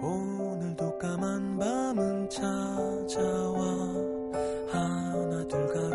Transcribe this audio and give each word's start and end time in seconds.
오늘도 0.00 0.96
까만 0.98 1.58
밤은 1.58 2.30
찾아와. 2.30 3.64
하나 4.70 5.44
둘가 5.48 5.87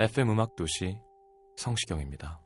FM 0.00 0.30
음악 0.30 0.56
도시 0.56 0.98
성시경입니다. 1.56 2.40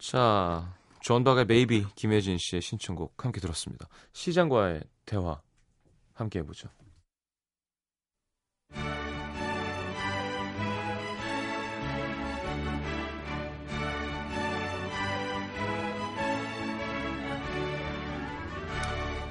자, 0.00 0.76
존박의 1.02 1.46
베이비 1.46 1.86
김혜진 1.94 2.38
씨의 2.38 2.60
신청곡 2.60 3.24
함께 3.24 3.40
들었습니다. 3.40 3.86
시장과의 4.12 4.82
대화 5.06 5.40
함께 6.12 6.40
해보죠. 6.40 6.70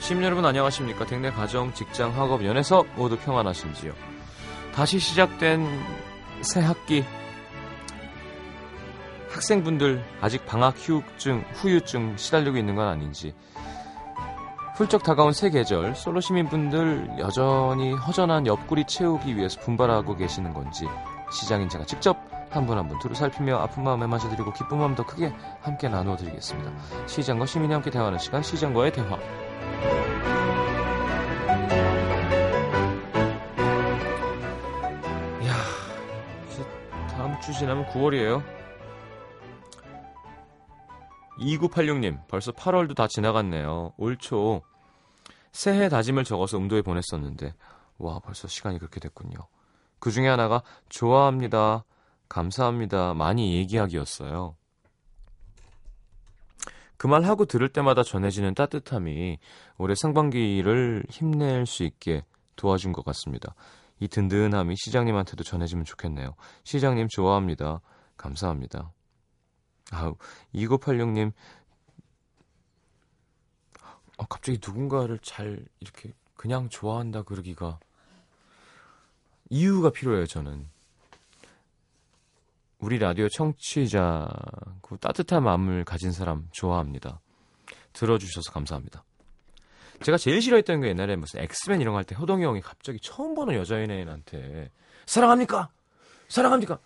시민 0.03 0.23
여러분 0.25 0.45
안녕하십니까? 0.45 1.05
댁내 1.05 1.31
가정, 1.31 1.73
직장, 1.73 2.11
학업, 2.19 2.43
연애서 2.43 2.83
모두 2.97 3.17
평안하신지요? 3.17 3.93
다시 4.75 4.99
시작된 4.99 5.65
새 6.41 6.59
학기 6.59 7.05
학생분들 9.31 10.03
아직 10.19 10.45
방학 10.45 10.75
휴증, 10.77 11.45
후유증 11.53 12.17
시달리고 12.17 12.57
있는 12.57 12.75
건 12.75 12.87
아닌지 12.89 13.33
훌쩍 14.75 15.03
다가온 15.03 15.31
새 15.31 15.49
계절 15.49 15.95
솔로 15.95 16.19
시민분들 16.19 17.07
여전히 17.19 17.93
허전한 17.93 18.45
옆구리 18.45 18.85
채우기 18.85 19.37
위해서 19.37 19.59
분발하고 19.61 20.17
계시는 20.17 20.53
건지 20.53 20.85
시장인 21.31 21.69
제가 21.69 21.85
직접 21.85 22.17
한 22.51 22.67
분 22.67 22.77
한 22.77 22.87
분 22.87 22.99
두루 22.99 23.15
살피며 23.15 23.57
아픈 23.57 23.83
마음에 23.83 24.05
맞아드리고 24.05 24.53
기쁜 24.53 24.77
마음 24.77 24.93
더 24.93 25.03
크게 25.03 25.33
함께 25.61 25.89
나누어 25.89 26.15
드리겠습니다. 26.15 26.71
시장과 27.07 27.47
시민이 27.47 27.73
함께 27.73 27.89
대화하는 27.89 28.19
시간 28.19 28.43
시장과의 28.43 28.91
대화 28.93 29.17
이 29.17 29.52
야 35.45 35.53
다음 37.09 37.39
주 37.41 37.53
지나면 37.53 37.85
9월이에요. 37.87 38.43
2986님 41.39 42.19
벌써 42.27 42.51
8월도 42.51 42.95
다 42.95 43.07
지나갔네요. 43.07 43.93
올 43.97 44.17
초 44.17 44.61
새해 45.51 45.87
다짐을 45.89 46.23
적어서 46.23 46.57
음도에 46.57 46.81
보냈었는데 46.81 47.53
와 47.99 48.19
벌써 48.19 48.47
시간이 48.47 48.79
그렇게 48.79 48.99
됐군요. 48.99 49.37
그 49.99 50.11
중에 50.11 50.27
하나가 50.27 50.63
좋아합니다 50.89 51.85
감사합니다 52.27 53.13
많이 53.13 53.55
얘기하기였어요 53.55 54.55
그 56.97 57.07
말 57.07 57.23
하고 57.23 57.45
들을 57.45 57.67
때마다 57.69 58.03
전해지는 58.03 58.53
따뜻함이 58.55 59.37
올해 59.77 59.95
상반기를 59.95 61.05
힘낼 61.09 61.65
수 61.65 61.83
있게 61.83 62.23
도와준 62.55 62.91
것 62.93 63.03
같습니다. 63.05 63.55
이 63.99 64.07
든든함이 64.07 64.75
시장님한테도 64.77 65.43
전해지면 65.43 65.85
좋겠네요. 65.85 66.35
시장님 66.63 67.07
좋아합니다. 67.09 67.81
감사합니다. 68.17 68.91
아우, 69.91 70.15
2986님, 70.53 71.33
아, 74.17 74.25
갑자기 74.29 74.59
누군가를 74.65 75.19
잘 75.19 75.65
이렇게 75.79 76.13
그냥 76.35 76.69
좋아한다 76.69 77.23
그러기가 77.23 77.79
이유가 79.49 79.91
필요해요, 79.91 80.25
저는. 80.25 80.69
우리 82.83 82.99
라디오 82.99 83.29
청취자 83.29 84.27
그 84.81 84.97
따뜻한 84.97 85.41
마음을 85.41 85.85
가진 85.85 86.11
사람 86.11 86.49
좋아합니다. 86.51 87.21
들어주셔서 87.93 88.51
감사합니다. 88.51 89.05
제가 90.03 90.17
제일 90.17 90.41
싫어했던 90.41 90.81
게 90.81 90.89
옛날에 90.89 91.15
무슨 91.15 91.39
엑스맨 91.39 91.79
이런 91.79 91.93
거 91.93 91.97
할 91.99 92.03
때 92.03 92.13
호동이 92.13 92.43
형이 92.43 92.59
갑자기 92.59 92.99
처음 93.01 93.35
보는 93.35 93.55
여자 93.55 93.81
연예인한테 93.81 94.69
사랑합니까? 95.05 95.69
사랑합니까? 96.27 96.77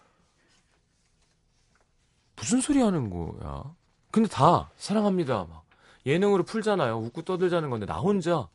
무슨 2.35 2.61
소리 2.61 2.79
하는 2.79 3.09
거야? 3.09 3.73
근데 4.11 4.29
다 4.29 4.69
사랑합니다. 4.77 5.45
막 5.45 5.65
예능으로 6.05 6.43
풀잖아요. 6.43 6.99
웃고 6.99 7.23
떠들자는 7.23 7.71
건데 7.71 7.87
나 7.87 7.97
혼자 7.97 8.47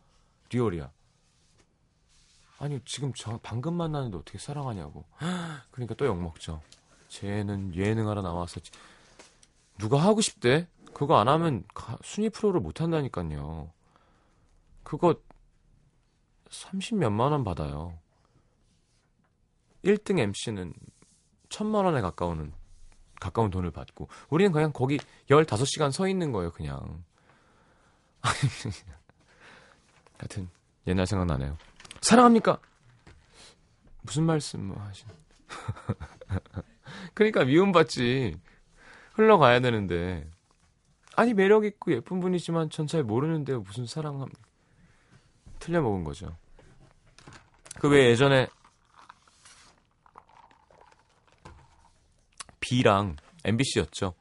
리얼이야. 0.51 0.93
아니 2.61 2.81
지금 2.85 3.13
저 3.17 3.41
방금 3.43 3.75
만나는데 3.75 4.17
어떻게 4.17 4.39
사랑하냐고. 4.39 5.05
그러니까 5.73 5.97
또 5.97 6.07
욕 6.07 6.23
먹죠. 6.23 6.63
쟤는 7.13 7.75
예능하러 7.75 8.23
나와서 8.23 8.59
누가 9.77 9.99
하고 9.99 10.23
싶대? 10.23 10.67
그거 10.95 11.19
안 11.19 11.29
하면 11.29 11.65
순위 12.03 12.31
프로를 12.31 12.61
못 12.61 12.81
한다니까요. 12.81 13.71
그거 14.83 15.15
30 16.49 16.97
몇만 16.97 17.33
원 17.33 17.45
받아요. 17.45 17.99
1등 19.85 20.21
MC는 20.21 20.73
천만 21.51 21.85
원에 21.85 22.01
가까운 22.01 22.55
가까운 23.21 23.51
돈을 23.51 23.73
받고 23.73 24.09
우리는 24.31 24.51
그냥 24.51 24.73
거기 24.73 24.99
15시간 25.29 25.93
서 25.93 26.09
있는 26.09 26.33
거예요, 26.33 26.51
그냥. 26.53 27.05
하여튼 30.19 30.49
옛날 30.87 31.07
생각나네요. 31.07 31.59
사랑합니까? 32.01 32.59
무슨 34.01 34.25
말씀 34.25 34.65
뭐 34.65 34.81
하신? 34.83 35.09
그러니까 37.15 37.45
미움받지 37.45 38.37
흘러가야 39.15 39.61
되는데 39.61 40.29
아니 41.17 41.35
매력 41.35 41.65
있고 41.65 41.93
예쁜 41.93 42.21
분이지만 42.21 42.71
전 42.71 42.87
잘 42.87 43.03
모르는데 43.03 43.55
무슨 43.57 43.87
사랑합니까? 43.87 44.41
틀려 45.59 45.81
먹은 45.83 46.05
거죠. 46.05 46.37
그 47.81 47.89
왜 47.89 48.11
예전에 48.11 48.47
B랑 52.61 53.17
MBC였죠. 53.45 54.15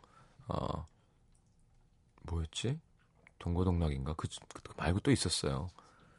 어 0.47 0.87
뭐였지? 2.23 2.79
동고동락인가? 3.39 4.13
그, 4.15 4.27
그 4.53 4.73
말고 4.77 4.99
또 5.01 5.11
있었어요. 5.11 5.67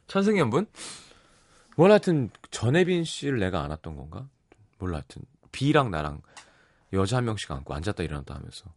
천승연 0.07 0.49
분? 0.49 0.67
뭘 1.75 1.91
하여튼 1.91 2.29
전혜빈 2.51 3.03
씨를 3.03 3.39
내가 3.39 3.63
안았던 3.63 3.95
건가? 3.95 4.27
몰라 4.79 4.97
하여튼 4.97 5.23
B랑 5.51 5.91
나랑 5.91 6.21
여자 6.93 7.17
한 7.17 7.25
명씩 7.25 7.51
안고 7.51 7.73
앉았다 7.73 8.03
일어났다 8.03 8.35
하면서. 8.35 8.73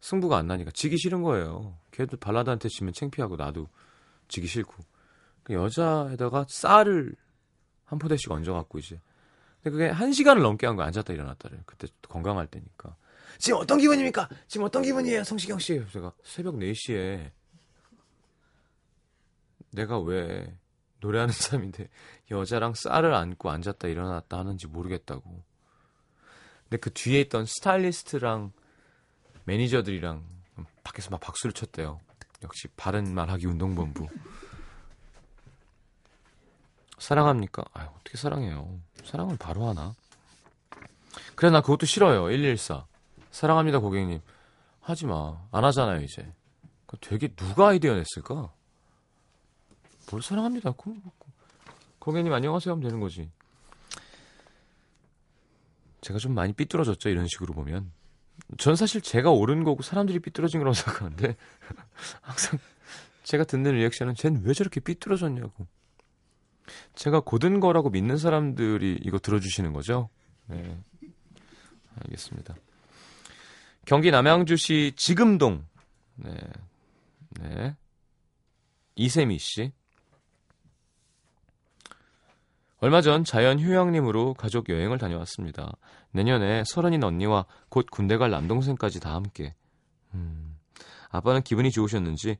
승부가 0.00 0.36
안 0.38 0.46
나니까 0.46 0.70
지기 0.72 0.96
싫은 0.96 1.22
거예요. 1.22 1.78
걔도 1.90 2.16
발라드한테 2.16 2.68
지면 2.68 2.92
창피하고 2.92 3.36
나도 3.36 3.68
지기 4.28 4.46
싫고. 4.46 4.74
그 5.42 5.54
여자에다가 5.54 6.46
쌀을 6.48 7.14
한 7.84 7.98
포대씩 7.98 8.30
얹어갖고 8.30 8.78
이제. 8.78 9.00
근데 9.62 9.70
그게 9.70 9.88
한 9.88 10.12
시간을 10.12 10.42
넘게 10.42 10.66
한 10.66 10.76
거야. 10.76 10.86
앉았다 10.86 11.12
일어났다를. 11.12 11.62
그때 11.66 11.88
건강할 12.08 12.46
때니까. 12.46 12.96
지금 13.38 13.58
어떤 13.58 13.78
기분입니까? 13.78 14.28
지금 14.46 14.66
어떤 14.66 14.82
기분이에요 14.82 15.24
성시경 15.24 15.58
씨? 15.58 15.82
제가 15.92 16.12
새벽 16.22 16.56
4시에 16.56 17.30
내가 19.70 19.98
왜 19.98 20.56
노래하는 21.00 21.32
사람인데 21.34 21.88
여자랑 22.30 22.74
쌀을 22.74 23.14
안고 23.14 23.50
앉았다 23.50 23.88
일어났다 23.88 24.38
하는지 24.38 24.66
모르겠다고 24.66 25.42
근데 26.72 26.80
그 26.80 26.90
뒤에 26.90 27.20
있던 27.20 27.44
스타일리스트랑 27.44 28.50
매니저들이랑 29.44 30.24
밖에서 30.82 31.10
막 31.10 31.20
박수를 31.20 31.52
쳤대요. 31.52 32.00
역시 32.42 32.66
바른 32.78 33.12
말하기 33.14 33.46
운동본부. 33.46 34.08
사랑합니까? 36.96 37.62
아 37.74 37.90
어떻게 37.94 38.16
사랑해요. 38.16 38.80
사랑은 39.04 39.36
바로 39.36 39.66
하나. 39.66 39.94
그래, 41.34 41.50
나 41.50 41.60
그것도 41.60 41.84
싫어요. 41.84 42.28
114. 42.28 42.86
사랑합니다, 43.30 43.78
고객님. 43.80 44.22
하지 44.80 45.04
마. 45.04 45.46
안 45.50 45.64
하잖아요, 45.64 46.00
이제. 46.00 46.32
그 46.86 46.96
되게 47.02 47.28
누가 47.28 47.68
아이디어 47.68 47.94
냈을까? 47.94 48.50
뭘 50.10 50.22
사랑합니다. 50.22 50.70
고, 50.70 50.96
고객님 51.98 52.32
안녕하세요 52.32 52.72
하면 52.72 52.82
되는 52.82 52.98
거지. 52.98 53.30
제가 56.02 56.18
좀 56.18 56.34
많이 56.34 56.52
삐뚤어졌죠, 56.52 57.08
이런 57.08 57.26
식으로 57.26 57.54
보면. 57.54 57.90
전 58.58 58.76
사실 58.76 59.00
제가 59.00 59.30
옳은 59.30 59.64
거고 59.64 59.82
사람들이 59.82 60.18
삐뚤어진 60.18 60.60
거라고 60.60 60.74
생각하는데 60.74 61.36
항상 62.20 62.58
제가 63.22 63.44
듣는 63.44 63.72
리액션은 63.76 64.14
쟤는 64.14 64.42
왜 64.44 64.52
저렇게 64.52 64.80
삐뚤어졌냐고. 64.80 65.66
제가 66.94 67.20
고든 67.20 67.60
거라고 67.60 67.90
믿는 67.90 68.18
사람들이 68.18 69.00
이거 69.02 69.18
들어주시는 69.18 69.72
거죠? 69.72 70.10
네. 70.46 70.78
알겠습니다. 71.96 72.54
경기 73.84 74.10
남양주시 74.10 74.94
지금동. 74.96 75.64
네. 76.16 76.36
네. 77.40 77.76
이세미 78.96 79.38
씨. 79.38 79.72
얼마 82.82 83.00
전 83.00 83.22
자연 83.22 83.60
휴양림으로 83.60 84.34
가족 84.34 84.68
여행을 84.68 84.98
다녀왔습니다. 84.98 85.76
내년에 86.10 86.64
서른인 86.66 87.04
언니와 87.04 87.46
곧 87.68 87.86
군대 87.88 88.16
갈 88.16 88.32
남동생까지 88.32 88.98
다 88.98 89.14
함께. 89.14 89.54
음, 90.14 90.58
아빠는 91.10 91.42
기분이 91.42 91.70
좋으셨는지 91.70 92.38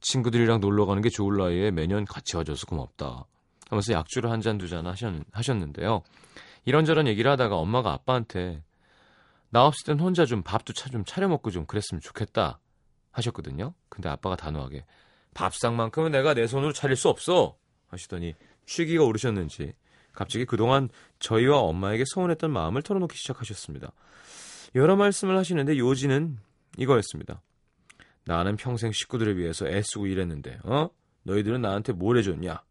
친구들이랑 0.00 0.60
놀러 0.60 0.86
가는 0.86 1.02
게 1.02 1.10
좋을 1.10 1.36
나이에 1.36 1.72
매년 1.72 2.06
같이 2.06 2.36
와줘서 2.38 2.66
고맙다. 2.66 3.26
하면서 3.68 3.92
약주를 3.92 4.30
한 4.30 4.40
잔 4.40 4.56
두 4.56 4.66
잔 4.66 4.86
하셨는데요. 5.32 6.00
이런저런 6.64 7.06
얘기를 7.06 7.30
하다가 7.30 7.56
엄마가 7.56 7.92
아빠한테 7.92 8.62
나 9.50 9.66
없을 9.66 9.84
땐 9.84 10.00
혼자 10.00 10.24
좀 10.24 10.42
밥도 10.42 10.72
차, 10.72 10.88
좀 10.88 11.04
차려 11.04 11.28
먹고 11.28 11.50
좀 11.50 11.66
그랬으면 11.66 12.00
좋겠다 12.00 12.60
하셨거든요. 13.10 13.74
근데 13.90 14.08
아빠가 14.08 14.36
단호하게 14.36 14.86
밥상만큼은 15.34 16.12
내가 16.12 16.32
내 16.32 16.46
손으로 16.46 16.72
차릴 16.72 16.96
수 16.96 17.10
없어 17.10 17.58
하시더니 17.88 18.34
쉬기가 18.66 19.04
오르셨는지 19.04 19.74
갑자기 20.12 20.44
그동안 20.44 20.88
저희와 21.18 21.58
엄마에게 21.58 22.04
서운했던 22.06 22.50
마음을 22.50 22.82
털어놓기 22.82 23.16
시작하셨습니다. 23.16 23.92
여러 24.74 24.96
말씀을 24.96 25.36
하시는데 25.36 25.78
요지는 25.78 26.38
이거였습니다. 26.76 27.42
나는 28.24 28.56
평생 28.56 28.92
식구들을 28.92 29.38
위해서 29.38 29.68
애쓰고 29.68 30.06
일했는데, 30.08 30.58
어? 30.64 30.90
너희들은 31.22 31.62
나한테 31.62 31.92
뭘 31.92 32.18
해줬냐? 32.18 32.62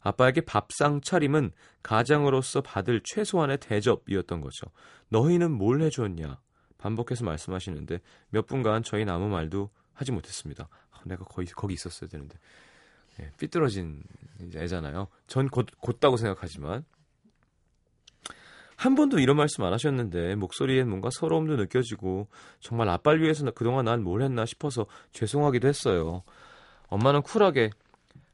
아빠에게 0.00 0.40
밥상 0.42 1.00
차림은 1.00 1.52
가장으로서 1.82 2.62
받을 2.62 3.00
최소한의 3.04 3.58
대접이었던 3.58 4.40
거죠. 4.40 4.66
너희는 5.08 5.52
뭘 5.52 5.80
해줬냐? 5.82 6.40
반복해서 6.78 7.24
말씀하시는데 7.24 8.00
몇 8.30 8.46
분간 8.46 8.82
저희 8.82 9.04
아무 9.08 9.28
말도 9.28 9.70
하지 9.92 10.10
못했습니다. 10.10 10.68
아, 10.90 11.00
내가 11.04 11.24
거기 11.24 11.46
거기 11.52 11.74
있었어야 11.74 12.08
되는데. 12.10 12.36
예, 13.22 13.30
삐뚤어진 13.38 14.02
애잖아요. 14.54 15.08
전 15.26 15.48
곧, 15.48 15.66
곧다고 15.80 16.16
생각하지만 16.16 16.84
한 18.76 18.94
번도 18.96 19.20
이런 19.20 19.36
말씀 19.36 19.62
안 19.62 19.72
하셨는데 19.72 20.34
목소리엔 20.34 20.88
뭔가 20.88 21.08
서러움도 21.12 21.56
느껴지고 21.56 22.28
정말 22.60 22.88
아빠를 22.88 23.22
위해서 23.22 23.48
그동안 23.52 23.84
난 23.84 24.02
뭘 24.02 24.22
했나 24.22 24.44
싶어서 24.44 24.86
죄송하기도 25.12 25.68
했어요. 25.68 26.22
엄마는 26.88 27.22
쿨하게 27.22 27.70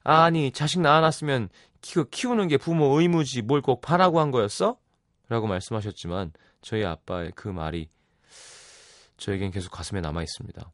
아니 0.05 0.51
자식 0.53 0.81
낳아놨으면 0.81 1.51
키, 1.83 2.03
키우는 2.11 2.49
게 2.49 2.57
부모 2.57 2.99
의무지 2.99 3.43
뭘 3.43 3.61
꼭 3.61 3.81
바라고 3.83 4.21
한 4.21 4.31
거였어? 4.31 4.79
라고 5.29 5.47
말씀하셨지만 5.47 6.33
저희 6.63 6.85
아빠의 6.85 7.33
그 7.35 7.49
말이 7.49 7.91
저에겐 9.19 9.51
계속 9.51 9.71
가슴에 9.71 10.01
남아 10.01 10.23
있습니다. 10.23 10.73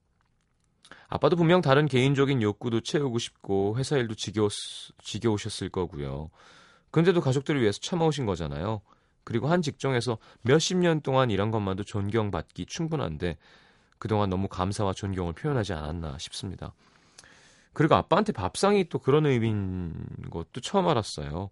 아빠도 1.14 1.36
분명 1.36 1.60
다른 1.60 1.86
개인적인 1.86 2.42
욕구도 2.42 2.80
채우고 2.80 3.20
싶고 3.20 3.76
회사 3.78 3.96
일도 3.96 4.16
지겨, 4.16 4.48
지겨우셨을 5.00 5.68
거고요. 5.68 6.28
근데도 6.90 7.20
가족들을 7.20 7.60
위해서 7.60 7.78
참아오신 7.78 8.26
거잖아요. 8.26 8.80
그리고 9.22 9.46
한 9.46 9.62
직종에서 9.62 10.18
몇십 10.42 10.76
년 10.76 11.02
동안 11.02 11.30
일한 11.30 11.52
것만도 11.52 11.84
존경받기 11.84 12.66
충분한데 12.66 13.36
그동안 14.00 14.28
너무 14.28 14.48
감사와 14.48 14.92
존경을 14.92 15.34
표현하지 15.34 15.72
않았나 15.72 16.18
싶습니다. 16.18 16.74
그리고 17.74 17.94
아빠한테 17.94 18.32
밥상이 18.32 18.88
또 18.88 18.98
그런 18.98 19.24
의미인 19.24 19.94
것도 20.30 20.62
처음 20.62 20.88
알았어요. 20.88 21.50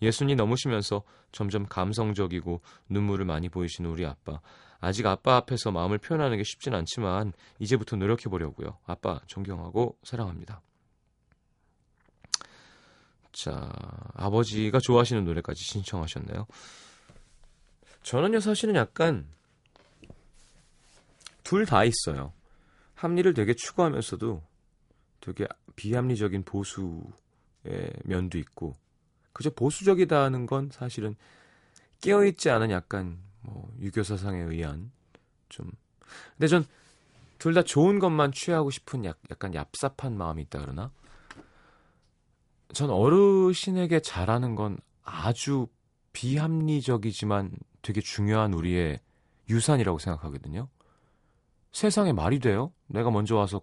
예순이 0.00 0.36
넘으시면서 0.36 1.02
점점 1.32 1.66
감성적이고 1.66 2.62
눈물을 2.88 3.26
많이 3.26 3.50
보이시는 3.50 3.90
우리 3.90 4.06
아빠. 4.06 4.40
아직 4.82 5.06
아빠 5.06 5.36
앞에서 5.36 5.70
마음을 5.70 5.98
표현하는 5.98 6.36
게 6.36 6.42
쉽진 6.42 6.74
않지만 6.74 7.32
이제부터 7.60 7.94
노력해 7.94 8.24
보려고요. 8.24 8.78
아빠 8.84 9.20
존경하고 9.28 9.96
사랑합니다. 10.02 10.60
자, 13.30 13.72
아버지가 14.14 14.80
좋아하시는 14.82 15.24
노래까지 15.24 15.62
신청하셨네요. 15.64 16.46
저는요 18.02 18.40
사실은 18.40 18.74
약간 18.74 19.26
둘 21.44 21.64
다 21.64 21.84
있어요. 21.84 22.32
합리를 22.96 23.32
되게 23.34 23.54
추구하면서도 23.54 24.42
되게 25.20 25.46
비합리적인 25.76 26.42
보수의 26.42 27.92
면도 28.04 28.36
있고 28.38 28.74
그저 29.32 29.50
보수적이다는 29.50 30.46
건 30.46 30.70
사실은 30.72 31.14
깨어있지 32.00 32.50
않은 32.50 32.72
약간 32.72 33.18
뭐 33.42 33.72
유교 33.80 34.02
사상에 34.02 34.40
의한 34.40 34.90
좀 35.48 35.70
근데 36.36 36.46
전 36.48 36.64
둘 37.38 37.54
다 37.54 37.62
좋은 37.64 37.98
것만 37.98 38.30
취하고 38.30 38.70
싶은 38.70 39.04
약, 39.04 39.18
약간 39.32 39.50
얍삽한 39.50 40.12
마음이 40.12 40.42
있다 40.42 40.60
그러나 40.60 40.92
전 42.72 42.88
어르신에게 42.88 43.98
잘하는 43.98 44.54
건 44.54 44.78
아주 45.02 45.66
비합리적이지만 46.12 47.50
되게 47.82 48.00
중요한 48.00 48.54
우리의 48.54 49.00
유산이라고 49.48 49.98
생각하거든요. 49.98 50.68
세상에 51.72 52.12
말이 52.12 52.38
돼요? 52.38 52.72
내가 52.86 53.10
먼저 53.10 53.34
와서 53.34 53.60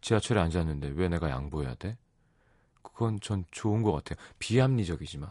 지하철에 0.00 0.40
앉았는데 0.40 0.88
왜 0.96 1.08
내가 1.08 1.30
양보해야 1.30 1.76
돼? 1.76 1.96
그건 2.82 3.20
전 3.20 3.44
좋은 3.52 3.82
것 3.84 3.92
같아요. 3.92 4.18
비합리적이지만. 4.40 5.30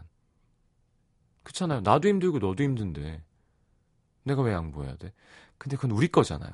그렇잖아요. 1.43 1.81
나도 1.81 2.07
힘들고 2.07 2.39
너도 2.39 2.63
힘든데 2.63 3.21
내가 4.23 4.41
왜 4.41 4.53
양보해야 4.53 4.95
돼? 4.95 5.13
근데 5.57 5.75
그건 5.75 5.91
우리 5.91 6.07
거잖아요. 6.07 6.51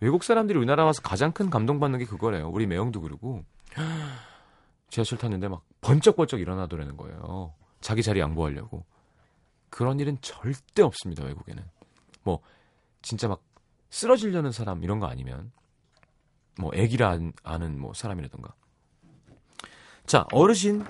외국 0.00 0.24
사람들이 0.24 0.58
우리나라 0.58 0.84
와서 0.84 1.00
가장 1.02 1.32
큰 1.32 1.48
감동받는 1.48 1.98
게 1.98 2.04
그거래요. 2.04 2.48
우리 2.48 2.66
매형도 2.66 3.00
그러고 3.00 3.44
지하철 4.90 5.18
탔는데 5.18 5.48
막 5.48 5.64
번쩍번쩍 5.80 6.40
일어나더라는 6.40 6.96
거예요. 6.96 7.54
자기 7.80 8.02
자리 8.02 8.20
양보하려고. 8.20 8.84
그런 9.70 10.00
일은 10.00 10.18
절대 10.20 10.82
없습니다. 10.82 11.24
외국에는. 11.24 11.62
뭐 12.24 12.40
진짜 13.00 13.28
막 13.28 13.42
쓰러지려는 13.90 14.52
사람 14.52 14.82
이런 14.82 14.98
거 14.98 15.06
아니면 15.06 15.52
뭐 16.58 16.70
애기라 16.74 17.18
아는 17.42 17.80
뭐 17.80 17.94
사람이라던가. 17.94 18.54
자 20.06 20.26
어르신 20.32 20.84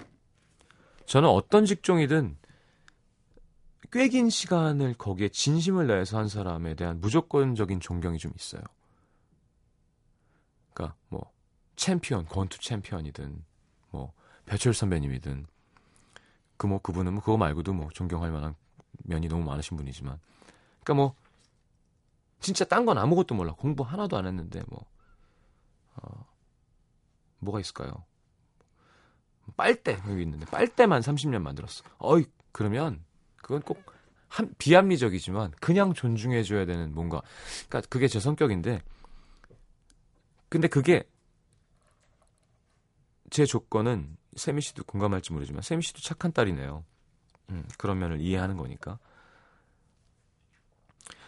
저는 1.06 1.28
어떤 1.28 1.64
직종이든 1.64 2.36
꽤 3.92 4.08
긴 4.08 4.30
시간을 4.30 4.94
거기에 4.94 5.28
진심을 5.28 5.86
다해서 5.86 6.16
한 6.18 6.28
사람에 6.28 6.74
대한 6.74 7.00
무조건적인 7.00 7.78
존경이 7.80 8.18
좀 8.18 8.32
있어요. 8.36 8.62
그러니까 10.72 10.96
뭐 11.08 11.30
챔피언, 11.76 12.24
권투 12.26 12.58
챔피언이든 12.60 13.44
뭐 13.90 14.12
배철 14.46 14.72
선배님이든 14.74 15.46
그 16.56 16.66
뭐 16.66 16.78
그분은 16.80 17.14
뭐 17.14 17.22
그거 17.22 17.36
말고도 17.36 17.72
뭐 17.72 17.88
존경할 17.92 18.30
만한 18.30 18.54
면이 19.04 19.28
너무 19.28 19.44
많으신 19.44 19.76
분이지만 19.76 20.18
그러니까 20.84 20.94
뭐 20.94 21.14
진짜 22.40 22.64
딴 22.64 22.86
건 22.86 22.98
아무것도 22.98 23.34
몰라 23.34 23.52
공부 23.52 23.82
하나도 23.82 24.16
안 24.16 24.26
했는데 24.26 24.62
뭐 24.68 24.84
어, 25.96 26.26
뭐가 27.40 27.58
있을까요? 27.60 28.04
빨대 29.56 30.00
여기 30.08 30.22
있는데 30.22 30.46
빨대만 30.46 31.02
30년 31.02 31.42
만들었어. 31.42 31.82
어이 31.98 32.24
그러면 32.52 33.04
그건 33.42 33.60
꼭 33.60 33.84
한, 34.28 34.54
비합리적이지만 34.56 35.52
그냥 35.60 35.92
존중해줘야 35.92 36.64
되는 36.64 36.94
뭔가. 36.94 37.20
그러니까 37.68 37.86
그게 37.90 38.08
제 38.08 38.18
성격인데. 38.18 38.80
근데 40.48 40.68
그게 40.68 41.04
제 43.28 43.44
조건은 43.44 44.16
세미 44.36 44.62
씨도 44.62 44.84
공감할지 44.84 45.32
모르지만 45.32 45.60
세미 45.62 45.82
씨도 45.82 46.00
착한 46.00 46.32
딸이네요. 46.32 46.84
음, 47.50 47.64
그런 47.76 47.98
면을 47.98 48.20
이해하는 48.20 48.56
거니까. 48.56 48.98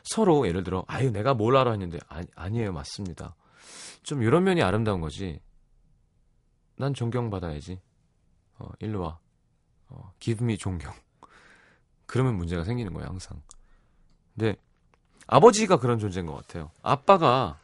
서로 0.03 0.47
예를 0.47 0.65
들어 0.65 0.85
아유 0.87 1.11
내가 1.11 1.33
뭘 1.33 1.57
알아 1.57 1.73
했는데 1.73 1.99
아니, 2.09 2.27
아니에요 2.35 2.73
맞습니다. 2.73 3.35
좀 4.03 4.23
이런 4.23 4.45
면이 4.45 4.63
아름다운 4.63 5.01
거지. 5.01 5.41
난 6.77 6.93
존경받아야지. 6.93 7.81
어, 8.59 8.69
일로 8.81 9.01
와. 9.03 9.19
어, 9.89 10.13
give 10.21 10.45
me 10.45 10.57
존경. 10.59 10.93
그러면 12.07 12.37
문제가 12.37 12.65
생기는 12.65 12.93
거예요, 12.93 13.09
항상. 13.09 13.43
근데 14.35 14.57
아버지가 15.27 15.79
그런 15.79 15.99
존재인 15.99 16.27
것 16.27 16.35
같아요. 16.35 16.71
아빠가 16.83 17.59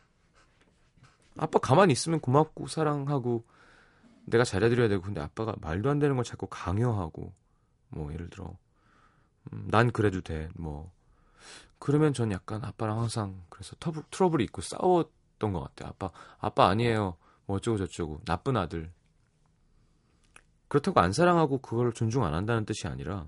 아빠 1.37 1.59
가만히 1.59 1.93
있으면 1.93 2.21
고맙고 2.21 2.67
사랑하고 2.67 3.45
내가 4.27 4.45
잘해드려야 4.45 4.89
되고 4.89 5.03
근데 5.03 5.21
아빠가 5.21 5.55
말도 5.61 5.91
안 5.91 5.99
되는 5.99 6.17
걸 6.17 6.25
자꾸 6.25 6.47
강요하고 6.49 7.33
뭐 7.89 8.13
예를 8.13 8.31
들어 8.31 8.57
음, 9.53 9.69
난 9.71 9.91
그래도 9.91 10.21
돼뭐 10.21 10.93
그러면 11.79 12.13
전 12.13 12.31
약간 12.31 12.65
아빠랑 12.65 13.01
항상 13.01 13.43
그래서 13.49 13.75
터블, 13.81 14.03
트러블이 14.11 14.45
있고 14.45 14.61
싸웠던 14.63 15.53
것 15.53 15.61
같아요. 15.61 15.91
아빠 15.91 16.11
아빠 16.39 16.69
아니에요. 16.69 17.17
뭐 17.47 17.57
어쩌고 17.57 17.79
저쩌고 17.79 18.21
나쁜 18.25 18.57
아들. 18.57 18.93
그렇다고 20.69 21.01
안 21.01 21.13
사랑하고 21.13 21.59
그걸 21.59 21.93
존중 21.93 22.25
안 22.25 22.35
한다는 22.35 22.65
뜻이 22.65 22.87
아니라 22.87 23.27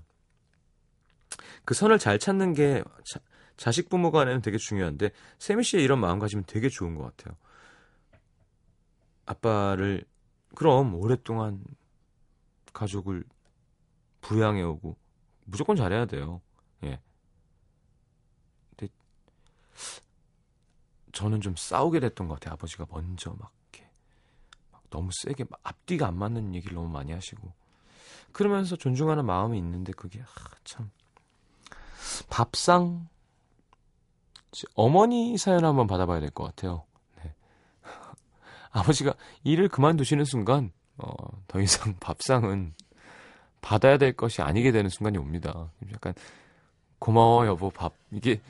그 1.65 1.73
선을 1.73 1.99
잘 1.99 2.19
찾는 2.19 2.53
게 2.53 2.83
자, 3.03 3.19
자식 3.57 3.89
부모 3.89 4.11
간에는 4.11 4.41
되게 4.41 4.57
중요한데 4.57 5.11
세미 5.39 5.63
씨의 5.63 5.83
이런 5.83 5.99
마음가짐은 5.99 6.45
되게 6.47 6.69
좋은 6.69 6.95
것 6.95 7.15
같아요. 7.15 7.35
아빠를 9.25 10.03
그럼 10.55 10.95
오랫동안 10.95 11.63
가족을 12.73 13.23
부양해오고 14.21 14.95
무조건 15.45 15.75
잘해야 15.75 16.05
돼요. 16.05 16.41
예. 16.83 16.99
근데 18.71 18.91
저는 21.11 21.41
좀 21.41 21.55
싸우게 21.55 21.99
됐던 21.99 22.27
것 22.27 22.35
같아요. 22.35 22.53
아버지가 22.53 22.87
먼저 22.89 23.31
막 23.39 23.53
이렇게 23.71 23.89
막 24.71 24.83
너무 24.89 25.11
세게 25.13 25.45
막 25.49 25.59
앞뒤가 25.63 26.07
안 26.07 26.17
맞는 26.17 26.55
얘기를 26.55 26.75
너무 26.75 26.89
많이 26.89 27.11
하시고 27.11 27.53
그러면서 28.31 28.75
존중하는 28.75 29.25
마음이 29.25 29.57
있는데 29.57 29.93
그게 29.93 30.21
아, 30.21 30.25
참 30.63 30.89
밥상 32.29 33.07
어머니 34.75 35.37
사연 35.37 35.65
한번 35.65 35.87
받아봐야 35.87 36.19
될 36.19 36.29
것 36.29 36.43
같아요. 36.45 36.83
아버지가 38.71 39.13
일을 39.43 39.67
그만두시는 39.69 40.25
순간 40.25 40.71
어, 40.97 41.11
더 41.47 41.61
이상 41.61 41.95
밥상은 41.99 42.73
받아야 43.61 43.97
될 43.97 44.13
것이 44.13 44.41
아니게 44.41 44.71
되는 44.71 44.89
순간이 44.89 45.17
옵니다. 45.17 45.71
약간 45.91 46.13
고마워 46.99 47.47
여보 47.47 47.69
밥 47.69 47.93
이게 48.11 48.41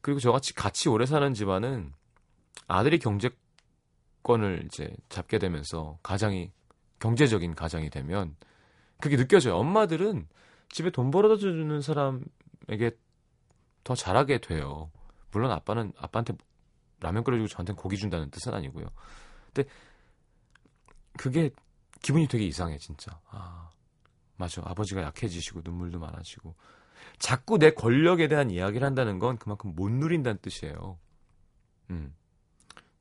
그리고 0.00 0.18
저같이 0.20 0.54
같이 0.54 0.88
오래 0.88 1.06
사는 1.06 1.32
집안은 1.34 1.92
아들이 2.66 2.98
경제권을 2.98 4.64
이제 4.66 4.92
잡게 5.08 5.38
되면서 5.38 5.98
가장이 6.02 6.50
경제적인 7.00 7.54
가장이 7.54 7.90
되면 7.90 8.36
그게 9.00 9.16
느껴져요. 9.16 9.56
엄마들은 9.56 10.26
집에 10.72 10.90
돈 10.90 11.10
벌어다 11.10 11.36
주는 11.36 11.80
사람에게 11.80 12.96
더 13.84 13.94
잘하게 13.94 14.38
돼요. 14.38 14.90
물론 15.30 15.52
아빠는 15.52 15.92
아빠한테 15.96 16.34
라면 17.00 17.22
끓여주고 17.24 17.48
저한테는 17.48 17.76
고기 17.76 17.96
준다는 17.96 18.30
뜻은 18.30 18.54
아니고요. 18.54 18.86
근데 19.52 19.68
그게 21.18 21.50
기분이 22.00 22.26
되게 22.26 22.44
이상해 22.44 22.78
진짜. 22.78 23.20
아 23.28 23.70
맞아 24.36 24.62
아버지가 24.64 25.02
약해지시고 25.02 25.60
눈물도 25.62 25.98
많아지고 26.00 26.54
자꾸 27.18 27.58
내 27.58 27.70
권력에 27.70 28.28
대한 28.28 28.50
이야기를 28.50 28.84
한다는 28.84 29.18
건 29.18 29.36
그만큼 29.36 29.74
못 29.74 29.90
누린다는 29.90 30.38
뜻이에요. 30.40 30.98
음. 31.90 32.14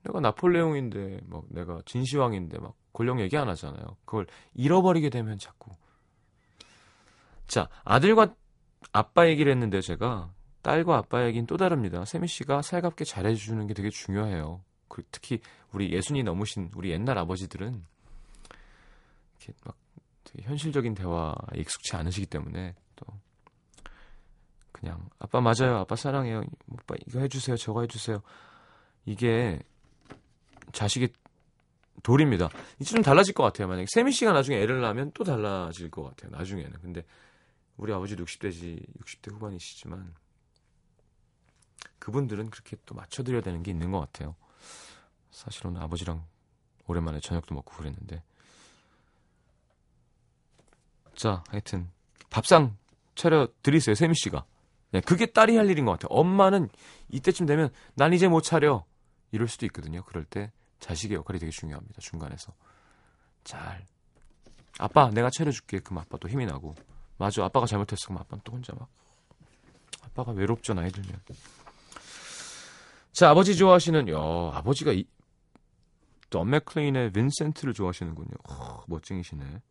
내가 0.04 0.20
나폴레옹인데 0.20 1.22
막 1.25 1.46
내가 1.50 1.82
진시황인데 1.86 2.60
막 2.60 2.75
권력 2.92 3.20
얘기 3.22 3.38
안 3.38 3.48
하잖아요. 3.50 3.98
그걸 4.04 4.28
잃어버리게 4.56 5.10
되면 5.10 5.38
자꾸 5.38 5.72
자 7.51 7.67
아들과 7.84 8.34
아빠 8.93 9.27
얘기를 9.27 9.51
했는데 9.51 9.81
제가 9.81 10.31
딸과 10.62 11.00
아빠 11.00 11.25
얘기는 11.25 11.46
또 11.48 11.58
다릅니다. 11.58 12.05
세미 12.05 12.29
씨가 12.29 12.62
살갑게 12.62 13.03
잘해주는 13.03 13.67
게 13.67 13.74
되게 13.74 13.89
중요해요. 13.89 14.62
그 14.88 15.03
특히 15.12 15.41
우리 15.74 15.91
예순이 15.91 16.24
넘으신 16.24 16.72
우리 16.75 16.91
옛날 16.91 17.17
아버지들은 17.17 17.84
이렇게 19.38 19.53
막 19.65 19.75
되게 20.24 20.48
현실적인 20.48 20.93
대화에 20.93 21.58
익숙치 21.58 21.93
않으시기 21.93 22.27
때문에 22.27 22.74
또 22.96 23.05
그냥 24.72 25.10
아빠 25.20 25.41
맞아요, 25.41 25.79
아빠 25.79 25.98
사랑해요, 25.98 26.46
오빠 26.70 26.96
이거 27.05 27.20
해주세요, 27.20 27.58
저거 27.58 27.81
해주세요. 27.81 28.22
이게 29.03 29.60
자식의 30.72 31.10
돌입니다. 32.01 32.50
이제 32.79 32.91
좀 32.91 33.01
달라질 33.01 33.34
것 33.34 33.43
같아요. 33.43 33.67
만약에 33.67 33.88
세미 33.89 34.13
씨가 34.13 34.31
나중에 34.31 34.55
애를 34.62 34.79
낳으면 34.79 35.12
또 35.13 35.25
달라질 35.25 35.91
것 35.91 36.03
같아요. 36.03 36.31
나중에는. 36.31 36.72
근데 36.81 37.03
우리 37.82 37.92
아버지도 37.92 38.24
60대지 38.26 38.86
60대 39.00 39.34
후반이시지만 39.34 40.14
그분들은 41.98 42.52
그렇게 42.52 42.78
또 42.86 42.94
맞춰드려야 42.94 43.42
되는 43.42 43.64
게 43.64 43.72
있는 43.72 43.92
것 43.92 44.00
같아요. 44.00 44.36
사실 45.32 45.66
오늘 45.66 45.82
아버지랑 45.82 46.24
오랜만에 46.86 47.20
저녁도 47.20 47.56
먹고 47.56 47.76
그랬는데. 47.76 48.22
자, 51.16 51.44
하여튼 51.50 51.90
밥상 52.30 52.78
차려 53.16 53.48
드리세요, 53.64 53.96
세미 53.96 54.14
씨가. 54.14 54.46
네, 54.92 55.02
그게 55.02 55.26
딸이 55.26 55.58
할 55.58 55.68
일인 55.68 55.86
것 55.86 55.94
같아요. 55.94 56.10
엄마는 56.10 56.70
이때쯤 57.10 57.48
되면 57.48 57.72
난 57.96 58.14
이제 58.14 58.28
못 58.28 58.42
차려 58.42 58.86
이럴 59.32 59.48
수도 59.48 59.66
있거든요. 59.66 60.04
그럴 60.04 60.24
때 60.24 60.52
자식의 60.80 61.18
역할이 61.18 61.40
되게 61.40 61.50
중요합니다. 61.50 62.00
중간에서 62.00 62.54
잘 63.44 63.84
아빠 64.78 65.10
내가 65.10 65.32
차려줄게. 65.32 65.80
그럼 65.80 65.98
아빠도 66.00 66.30
힘이 66.30 66.46
나고 66.46 66.76
맞아 67.22 67.46
아빠가 67.46 67.68
잘못했어. 67.68 68.08
그럼 68.08 68.18
아빠는 68.22 68.42
또 68.44 68.54
혼자 68.54 68.74
막 68.74 68.90
아빠가 70.01 70.32
외롭잖아 70.32 70.86
애들면. 70.88 71.22
자, 73.12 73.30
아버지 73.30 73.56
좋아하시는, 73.56 74.10
야, 74.10 74.18
아버지가 74.58 74.92
이, 74.94 75.06
던 76.32 76.50
맥클레인의 76.50 77.12
빈센트를 77.12 77.74
좋아하시는군요. 77.75 78.32
어, 78.50 78.84
멋쟁이시네. 78.88 79.62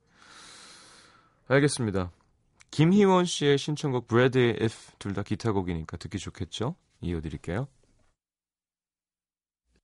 알겠습니다. 1.49 2.13
김희원 2.71 3.25
씨의 3.25 3.59
신청곡 3.59 4.07
브래드의 4.07 4.59
If 4.61 4.93
둘 5.01 5.13
다 5.15 5.23
기타곡이니까 5.25 5.97
듣기 5.97 6.19
좋겠죠? 6.19 6.77
이어드릴게요. 7.01 7.67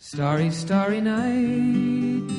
Starry, 0.00 0.48
starry 0.48 0.98
night. 0.98 2.32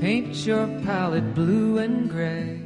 Paint 0.00 0.50
your 0.50 0.66
palette 0.82 1.34
blue 1.34 1.78
and 1.78 2.10
gray. 2.10 2.65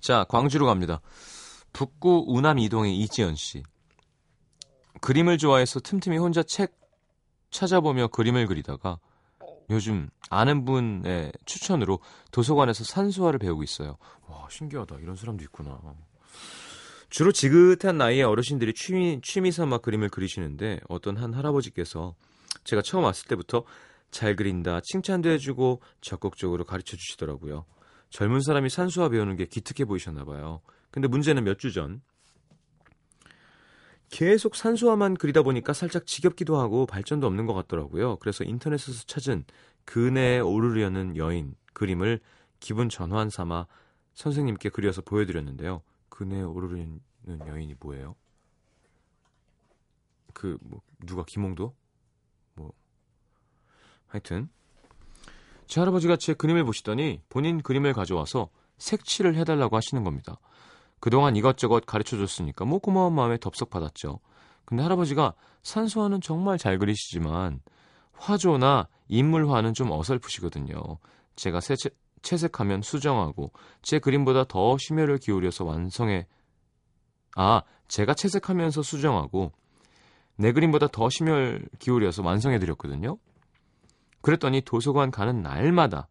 자, 0.00 0.24
광주로 0.28 0.66
갑니다. 0.66 1.00
북구 1.72 2.24
우남 2.28 2.58
이동의 2.58 2.96
이지연 3.00 3.36
씨. 3.36 3.62
그림을 5.00 5.38
좋아해서 5.38 5.80
틈틈이 5.80 6.18
혼자 6.18 6.42
책 6.42 6.78
찾아보며 7.50 8.08
그림을 8.08 8.46
그리다가 8.46 8.98
요즘 9.70 10.10
아는 10.30 10.64
분의 10.64 11.32
추천으로 11.46 12.00
도서관에서 12.30 12.84
산수화를 12.84 13.38
배우고 13.38 13.62
있어요. 13.62 13.96
와, 14.26 14.46
신기하다. 14.50 14.96
이런 15.00 15.16
사람도 15.16 15.42
있구나. 15.44 15.80
주로 17.14 17.30
지긋한 17.30 17.96
나이의 17.96 18.24
어르신들이 18.24 18.74
취미, 18.74 19.20
취미 19.22 19.52
삼아 19.52 19.78
그림을 19.78 20.08
그리시는데 20.08 20.80
어떤 20.88 21.16
한 21.16 21.32
할아버지께서 21.32 22.16
제가 22.64 22.82
처음 22.82 23.04
왔을 23.04 23.28
때부터 23.28 23.62
잘 24.10 24.34
그린다, 24.34 24.80
칭찬도 24.82 25.30
해주고 25.30 25.80
적극적으로 26.00 26.64
가르쳐 26.64 26.96
주시더라고요. 26.96 27.66
젊은 28.10 28.40
사람이 28.40 28.68
산수화 28.68 29.10
배우는 29.10 29.36
게 29.36 29.44
기특해 29.44 29.84
보이셨나 29.84 30.24
봐요. 30.24 30.60
근데 30.90 31.06
문제는 31.06 31.44
몇 31.44 31.56
주 31.56 31.72
전. 31.72 32.02
계속 34.10 34.56
산수화만 34.56 35.14
그리다 35.14 35.42
보니까 35.42 35.72
살짝 35.72 36.08
지겹기도 36.08 36.58
하고 36.58 36.84
발전도 36.84 37.28
없는 37.28 37.46
것 37.46 37.54
같더라고요. 37.54 38.16
그래서 38.16 38.42
인터넷에서 38.42 39.04
찾은 39.06 39.44
그네에 39.84 40.40
오르려는 40.40 41.16
여인 41.16 41.54
그림을 41.74 42.18
기분 42.58 42.88
전환 42.88 43.30
삼아 43.30 43.68
선생님께 44.14 44.70
그려서 44.70 45.00
보여드렸는데요. 45.00 45.80
그네 46.14 46.42
오르는 46.42 47.00
여인이 47.26 47.74
뭐예요? 47.80 48.14
그 50.32 50.58
뭐 50.62 50.80
누가 51.04 51.24
김홍도? 51.24 51.74
뭐 52.54 52.72
하여튼 54.06 54.48
제 55.66 55.80
할아버지가 55.80 56.16
제 56.16 56.34
그림을 56.34 56.64
보시더니 56.64 57.20
본인 57.28 57.60
그림을 57.62 57.92
가져와서 57.94 58.48
색칠을 58.78 59.34
해달라고 59.36 59.76
하시는 59.76 60.04
겁니다. 60.04 60.38
그동안 61.00 61.36
이것저것 61.36 61.84
가르쳐줬으니까 61.84 62.64
뭐 62.64 62.78
고마운 62.78 63.14
마음에 63.14 63.36
덥석 63.38 63.70
받았죠. 63.70 64.20
근데 64.64 64.82
할아버지가 64.82 65.34
산수화는 65.62 66.20
정말 66.20 66.58
잘 66.58 66.78
그리시지만 66.78 67.60
화조나 68.12 68.88
인물화는 69.08 69.74
좀 69.74 69.90
어설프시거든요. 69.90 70.98
제가 71.36 71.60
세, 71.60 71.74
채색하면 72.24 72.82
수정하고 72.82 73.52
제 73.82 74.00
그림보다 74.00 74.44
더 74.44 74.76
심혈을 74.78 75.18
기울여서 75.18 75.64
완성해 75.64 76.26
아 77.36 77.62
제가 77.86 78.14
채색하면서 78.14 78.82
수정하고 78.82 79.52
내 80.36 80.52
그림보다 80.52 80.88
더 80.88 81.08
심혈 81.08 81.68
기울여서 81.78 82.22
완성해 82.24 82.58
드렸거든요. 82.58 83.18
그랬더니 84.20 84.62
도서관 84.62 85.10
가는 85.10 85.42
날마다 85.42 86.08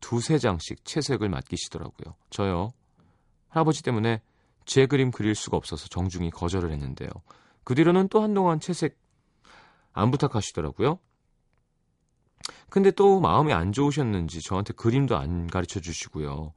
두세 0.00 0.38
장씩 0.38 0.84
채색을 0.84 1.28
맡기시더라고요. 1.28 2.16
저요. 2.30 2.70
할아버지 3.48 3.82
때문에 3.82 4.22
제 4.64 4.86
그림 4.86 5.10
그릴 5.10 5.34
수가 5.34 5.56
없어서 5.56 5.88
정중히 5.88 6.30
거절을 6.30 6.72
했는데요. 6.72 7.10
그 7.64 7.74
뒤로는 7.74 8.08
또 8.08 8.22
한동안 8.22 8.60
채색 8.60 8.98
안 9.92 10.10
부탁하시더라고요. 10.10 10.98
근데 12.70 12.90
또 12.92 13.20
마음이 13.20 13.52
안 13.52 13.72
좋으셨는지 13.72 14.42
저한테 14.42 14.72
그림도 14.74 15.16
안 15.16 15.46
가르쳐 15.48 15.80
주시고요. 15.80 16.52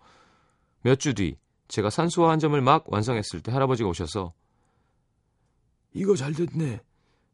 몇 0.84 1.00
주 1.00 1.13
뒤 1.13 1.38
제가 1.67 1.89
산수화 1.89 2.29
한 2.32 2.39
점을 2.39 2.60
막 2.62 2.84
완성했을 2.91 3.41
때 3.41 3.51
할아버지가 3.51 3.89
오셔서 3.89 4.34
이거 5.93 6.15
잘 6.15 6.34
됐네. 6.34 6.82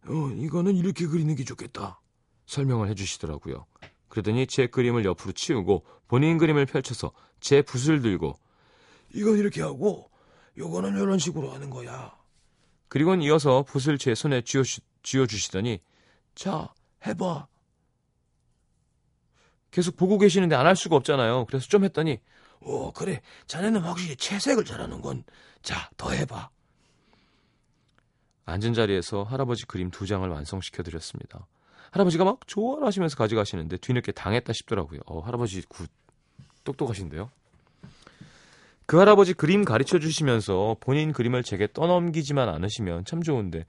어, 0.07 0.29
이거는 0.35 0.75
이렇게 0.75 1.07
그리는 1.07 1.35
게 1.35 1.43
좋겠다. 1.43 1.99
설명을 2.45 2.89
해주시더라고요. 2.89 3.65
그러더니 4.07 4.47
제 4.47 4.67
그림을 4.67 5.05
옆으로 5.05 5.33
치우고 5.33 5.85
본인 6.07 6.37
그림을 6.37 6.65
펼쳐서 6.65 7.11
제 7.39 7.61
붓을 7.61 8.01
들고 8.01 8.33
이건 9.13 9.37
이렇게 9.37 9.61
하고 9.61 10.09
요거는 10.57 10.97
이런 10.97 11.19
식으로 11.19 11.51
하는 11.51 11.69
거야. 11.69 12.17
그리고는 12.87 13.21
이어서 13.23 13.63
붓을 13.63 13.97
제 13.97 14.15
손에 14.15 14.41
쥐어, 14.41 14.63
쥐어주시더니 15.03 15.79
자, 16.35 16.73
해봐. 17.05 17.47
계속 19.71 19.95
보고 19.97 20.17
계시는데 20.17 20.55
안 20.55 20.65
할 20.65 20.75
수가 20.75 20.95
없잖아요. 20.95 21.45
그래서 21.45 21.67
좀 21.67 21.83
했더니 21.83 22.19
어, 22.61 22.91
그래. 22.91 23.21
자네는 23.47 23.81
확실히 23.81 24.15
채색을 24.15 24.65
잘하는 24.65 25.01
건. 25.01 25.23
자, 25.61 25.89
더 25.97 26.11
해봐. 26.11 26.49
앉은 28.45 28.73
자리에서 28.73 29.23
할아버지 29.23 29.65
그림 29.65 29.91
두 29.91 30.07
장을 30.07 30.27
완성시켜 30.27 30.83
드렸습니다. 30.83 31.45
할아버지가 31.91 32.23
막 32.25 32.39
좋아를 32.47 32.85
하시면서 32.85 33.15
가져가시는데 33.15 33.77
뒤늦게 33.77 34.11
당했다 34.11 34.51
싶더라고요. 34.53 34.99
어, 35.05 35.19
할아버지 35.19 35.61
굿 35.69 35.89
똑똑하신데요. 36.63 37.29
그 38.85 38.97
할아버지 38.97 39.33
그림 39.33 39.63
가르쳐 39.65 39.99
주시면서 39.99 40.77
본인 40.79 41.13
그림을 41.13 41.43
제게 41.43 41.67
떠넘기지만 41.71 42.49
않으시면 42.49 43.05
참 43.05 43.21
좋은데 43.21 43.65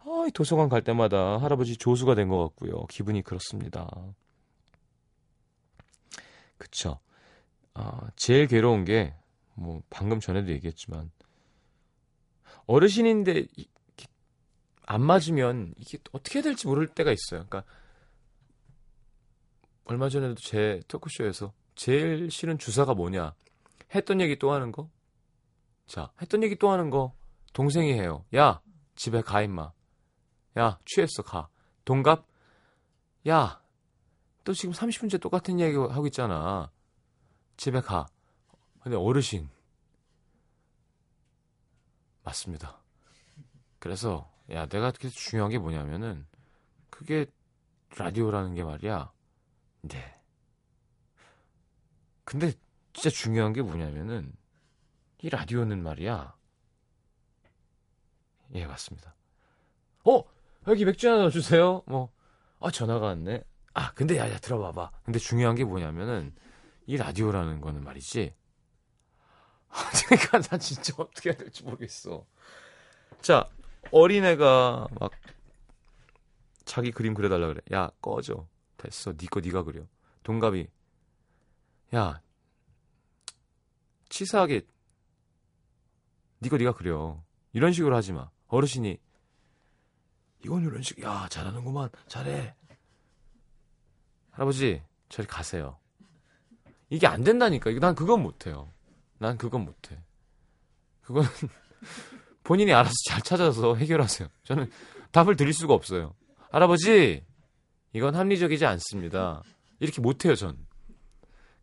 아, 0.00 0.26
도서관 0.34 0.68
갈 0.70 0.82
때마다 0.82 1.38
할아버지 1.38 1.76
조수가 1.76 2.14
된 2.14 2.28
것 2.28 2.38
같고요. 2.38 2.86
기분이 2.86 3.22
그렇습니다. 3.22 3.86
그쵸. 6.62 7.00
아, 7.74 8.08
제일 8.14 8.46
괴로운 8.46 8.84
게, 8.84 9.16
뭐, 9.54 9.82
방금 9.90 10.20
전에도 10.20 10.52
얘기했지만, 10.52 11.10
어르신인데, 12.66 13.46
안 14.86 15.02
맞으면 15.02 15.74
이게 15.76 15.98
어떻게 16.12 16.38
해야 16.38 16.44
될지 16.44 16.68
모를 16.68 16.86
때가 16.86 17.10
있어요. 17.10 17.46
그러니까, 17.46 17.64
얼마 19.86 20.08
전에도 20.08 20.36
제 20.36 20.80
토크쇼에서 20.86 21.52
제일 21.74 22.30
싫은 22.30 22.58
주사가 22.58 22.94
뭐냐. 22.94 23.34
했던 23.92 24.20
얘기 24.20 24.38
또 24.38 24.52
하는 24.52 24.70
거? 24.70 24.88
자, 25.86 26.12
했던 26.22 26.44
얘기 26.44 26.54
또 26.54 26.70
하는 26.70 26.90
거, 26.90 27.12
동생이 27.52 27.92
해요. 27.92 28.24
야, 28.36 28.62
집에 28.94 29.20
가, 29.20 29.42
임마. 29.42 29.72
야, 30.58 30.78
취했어, 30.84 31.24
가. 31.24 31.48
동갑? 31.84 32.24
야, 33.28 33.61
또 34.44 34.52
지금 34.52 34.74
30분째 34.74 35.20
똑같은 35.20 35.58
이야기 35.58 35.76
하고 35.76 36.06
있잖아. 36.06 36.70
집에 37.56 37.80
가. 37.80 38.06
근데 38.80 38.96
어르신. 38.96 39.48
맞습니다. 42.24 42.80
그래서, 43.78 44.30
야, 44.50 44.66
내가 44.66 44.90
그게 44.90 45.08
중요한 45.08 45.50
게 45.50 45.58
뭐냐면은, 45.58 46.26
그게 46.90 47.26
라디오라는 47.96 48.54
게 48.54 48.64
말이야. 48.64 49.12
네. 49.82 50.20
근데 52.24 52.52
진짜 52.92 53.10
중요한 53.10 53.52
게 53.52 53.62
뭐냐면은, 53.62 54.32
이 55.20 55.28
라디오는 55.28 55.82
말이야. 55.82 56.36
예, 58.54 58.66
맞습니다. 58.66 59.14
어! 60.04 60.22
여기 60.68 60.84
맥주 60.84 61.08
하나 61.08 61.22
넣어주세요. 61.22 61.82
뭐, 61.86 62.12
아, 62.60 62.70
전화가 62.70 63.06
왔네. 63.06 63.42
아, 63.74 63.92
근데 63.94 64.18
야, 64.18 64.30
야, 64.30 64.38
들어봐봐. 64.38 64.90
근데 65.04 65.18
중요한 65.18 65.56
게 65.56 65.64
뭐냐면은, 65.64 66.34
이 66.86 66.96
라디오라는 66.96 67.60
거는 67.60 67.84
말이지. 67.84 68.34
그러니까 70.06 70.40
나 70.42 70.58
진짜 70.58 70.94
어떻게 70.98 71.30
해야 71.30 71.36
될지 71.38 71.62
모르겠어. 71.62 72.26
자, 73.22 73.48
어린애가 73.90 74.88
막 75.00 75.12
자기 76.64 76.90
그림 76.90 77.14
그려달라 77.14 77.46
그래. 77.48 77.60
야, 77.72 77.90
꺼져. 78.00 78.46
됐어. 78.76 79.12
니거 79.12 79.40
니가 79.40 79.62
그려. 79.62 79.82
동갑이 80.22 80.66
야, 81.94 82.20
치사하게 84.08 84.62
니거 86.42 86.56
니가 86.56 86.72
그려. 86.72 87.22
이런 87.52 87.72
식으로 87.72 87.94
하지 87.96 88.12
마. 88.12 88.30
어르신이 88.48 88.98
이건 90.44 90.64
이런 90.64 90.82
식. 90.82 91.00
야, 91.02 91.26
잘하는구만. 91.30 91.88
잘해. 92.08 92.54
할아버지, 94.32 94.82
저리 95.08 95.26
가세요. 95.26 95.78
이게 96.90 97.06
안 97.06 97.22
된다니까. 97.22 97.70
난 97.80 97.94
그건 97.94 98.22
못해요. 98.22 98.70
난 99.18 99.38
그건 99.38 99.64
못해. 99.64 99.98
그건 101.02 101.24
본인이 102.42 102.72
알아서 102.72 102.92
잘 103.08 103.22
찾아서 103.22 103.76
해결하세요. 103.76 104.28
저는 104.44 104.70
답을 105.12 105.36
드릴 105.36 105.52
수가 105.52 105.74
없어요. 105.74 106.14
할아버지, 106.50 107.24
이건 107.92 108.14
합리적이지 108.14 108.66
않습니다. 108.66 109.42
이렇게 109.80 110.00
못해요, 110.00 110.34
전. 110.34 110.56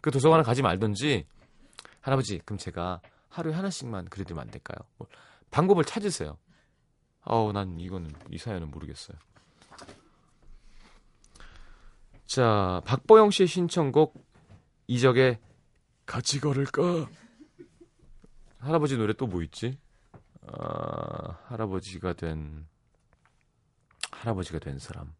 그 0.01 0.11
도서관을 0.11 0.43
가지 0.43 0.61
말던지, 0.61 1.25
할아버지, 2.01 2.39
그럼 2.39 2.57
제가 2.57 3.01
하루에 3.29 3.53
하나씩만 3.53 4.05
그려드리면 4.09 4.41
안 4.41 4.49
될까요? 4.49 4.77
뭐, 4.97 5.07
방법을 5.51 5.83
찾으세요. 5.83 6.37
아우, 7.21 7.51
난 7.51 7.79
이거는, 7.79 8.11
이 8.29 8.37
사연은 8.37 8.71
모르겠어요. 8.71 9.17
자, 12.29 12.79
박보영 12.85 13.31
씨의 13.31 13.47
신청곡 13.47 14.23
이적의 14.85 15.39
같이 16.05 16.39
걸을까? 16.39 17.09
할아버지 18.59 18.97
노래 18.97 19.13
또 19.13 19.25
뭐 19.25 19.41
있지? 19.41 19.79
아, 20.45 21.39
할아버지가 21.47 22.13
된 22.13 22.67
할아버지가 24.11 24.59
된 24.59 24.77
사람. 24.77 25.15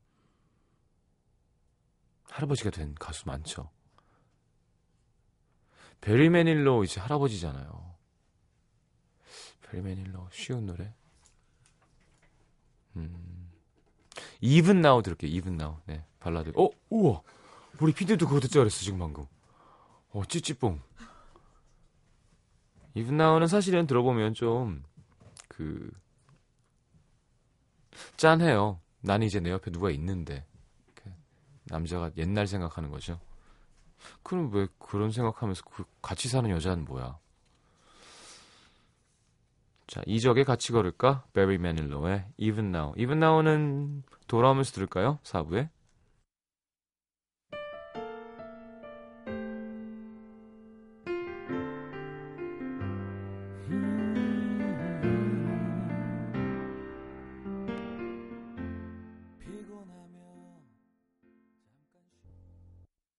할아버지가 2.29 2.69
된 2.69 2.93
가수 2.93 3.27
많죠. 3.27 3.71
베리 6.01 6.29
매닐로 6.29 6.83
이제 6.83 7.01
할아버지잖아요. 7.01 7.95
베리 9.63 9.81
매닐로 9.81 10.29
쉬운 10.31 10.67
노래. 10.67 10.93
음. 12.97 13.51
Even 14.41 14.81
Now 14.81 15.01
들을게요. 15.01 15.31
Even 15.31 15.57
Now. 15.57 15.79
네. 15.87 16.05
발라드. 16.19 16.53
어, 16.55 16.69
우와. 16.89 17.21
우리 17.81 17.93
피디도 17.93 18.27
그거 18.27 18.39
듣자 18.39 18.59
그랬어, 18.59 18.79
지금 18.79 18.99
방금. 18.99 19.25
어, 20.11 20.23
찌찌뽕. 20.25 20.81
Even 22.95 23.17
Now는 23.17 23.47
사실은 23.47 23.87
들어보면 23.87 24.33
좀, 24.33 24.83
그, 25.47 25.89
짠해요. 28.17 28.79
나는 29.01 29.27
이제 29.27 29.39
내 29.39 29.51
옆에 29.51 29.71
누가 29.71 29.91
있는데. 29.91 30.45
그 30.95 31.11
남자가 31.65 32.11
옛날 32.17 32.47
생각하는 32.47 32.89
거죠. 32.89 33.19
그럼 34.23 34.51
왜 34.53 34.67
그런 34.77 35.11
생각하면서 35.11 35.63
그 35.65 35.83
같이 36.01 36.27
사는 36.27 36.49
여자는 36.49 36.85
뭐야? 36.85 37.17
자, 39.87 40.01
이적에 40.05 40.43
같이 40.43 40.71
걸을까? 40.71 41.23
베리 41.33 41.57
매닐로의 41.57 42.25
Even 42.37 42.67
Now. 42.67 42.93
Even 42.97 43.23
Now는 43.23 44.03
돌아오면서 44.27 44.71
들을까요? 44.73 45.19
4부에? 45.23 45.69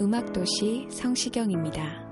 음악도시 0.00 0.86
성시경입니다. 0.92 2.06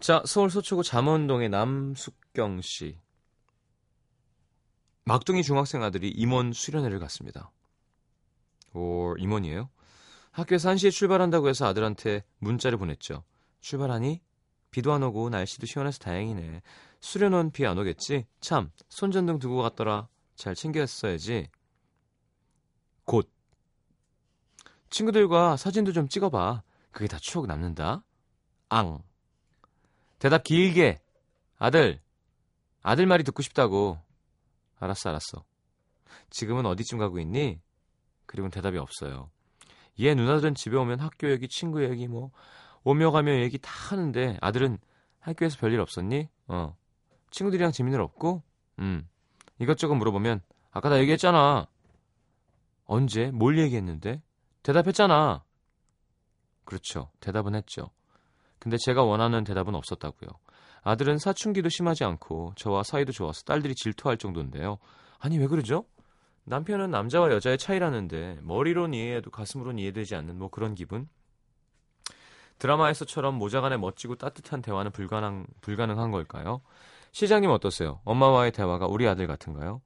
자, 0.00 0.22
서울 0.24 0.50
서초구 0.50 0.82
잠원동의 0.82 1.50
남숙경 1.50 2.62
씨. 2.62 2.96
막둥이 5.04 5.42
중학생 5.42 5.82
아들이 5.82 6.08
임원 6.08 6.54
수련회를 6.54 6.98
갔습니다. 6.98 7.50
오, 8.72 9.14
임원이에요? 9.18 9.68
학교에서 10.32 10.70
1시에 10.70 10.90
출발한다고 10.92 11.48
해서 11.48 11.66
아들한테 11.66 12.22
문자를 12.38 12.78
보냈죠. 12.78 13.24
출발하니? 13.60 14.20
비도 14.70 14.92
안 14.92 15.02
오고 15.02 15.30
날씨도 15.30 15.66
시원해서 15.66 15.98
다행이네. 15.98 16.62
수련원 17.00 17.50
비 17.50 17.66
안 17.66 17.78
오겠지? 17.78 18.26
참, 18.40 18.70
손전등 18.88 19.38
두고 19.38 19.62
갔더라. 19.62 20.08
잘 20.36 20.54
챙겼어야지. 20.54 21.48
곧. 23.04 23.30
친구들과 24.90 25.56
사진도 25.56 25.92
좀 25.92 26.08
찍어봐. 26.08 26.62
그게 26.92 27.08
다 27.08 27.18
추억 27.20 27.46
남는다. 27.46 28.04
앙. 28.68 29.02
대답 30.18 30.44
길게. 30.44 31.00
아들. 31.58 32.00
아들 32.82 33.06
말이 33.06 33.24
듣고 33.24 33.42
싶다고. 33.42 33.98
알았어, 34.78 35.10
알았어. 35.10 35.44
지금은 36.30 36.66
어디쯤 36.66 36.98
가고 36.98 37.18
있니? 37.18 37.60
그리고는 38.26 38.50
대답이 38.50 38.78
없어요. 38.78 39.30
얘 39.98 40.14
누나들은 40.14 40.54
집에 40.54 40.76
오면 40.76 41.00
학교 41.00 41.30
얘기, 41.30 41.48
친구 41.48 41.84
얘기, 41.84 42.06
뭐, 42.08 42.30
오며 42.84 43.10
가며 43.10 43.32
얘기 43.40 43.58
다 43.58 43.70
하는데 43.90 44.38
아들은 44.40 44.78
학교에서 45.18 45.58
별일 45.58 45.80
없었니? 45.80 46.28
어. 46.48 46.76
친구들이랑 47.30 47.72
재미는 47.72 48.00
없고? 48.00 48.42
음. 48.78 49.08
이것저것 49.58 49.94
물어보면 49.94 50.40
아까 50.70 50.88
나 50.88 50.98
얘기했잖아. 51.00 51.66
언제? 52.86 53.30
뭘 53.30 53.58
얘기했는데? 53.58 54.22
대답했잖아. 54.62 55.44
그렇죠. 56.64 57.10
대답은 57.20 57.54
했죠. 57.54 57.90
근데 58.58 58.76
제가 58.78 59.02
원하는 59.02 59.44
대답은 59.44 59.74
없었다고요. 59.74 60.30
아들은 60.82 61.18
사춘기도 61.18 61.68
심하지 61.68 62.04
않고 62.04 62.54
저와 62.56 62.82
사이도 62.82 63.12
좋아서 63.12 63.42
딸들이 63.42 63.74
질투할 63.74 64.16
정도인데요. 64.16 64.78
아니 65.18 65.38
왜 65.38 65.46
그러죠? 65.46 65.84
남편은 66.44 66.90
남자와 66.90 67.30
여자의 67.32 67.58
차이라는데 67.58 68.40
머리론 68.42 68.94
이해해도 68.94 69.30
가슴으론 69.30 69.78
이해되지 69.78 70.14
않는 70.16 70.38
뭐 70.38 70.48
그런 70.50 70.74
기분? 70.74 71.08
드라마에서처럼 72.58 73.36
모자간의 73.36 73.78
멋지고 73.78 74.16
따뜻한 74.16 74.60
대화는 74.62 74.90
불가능, 74.92 75.46
불가능한 75.62 76.10
걸까요? 76.10 76.60
시장님 77.12 77.50
어떠세요? 77.50 78.00
엄마와의 78.04 78.52
대화가 78.52 78.86
우리 78.86 79.08
아들 79.08 79.26
같은가요? 79.26 79.80